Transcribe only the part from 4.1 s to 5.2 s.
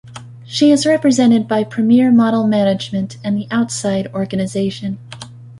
Organisation.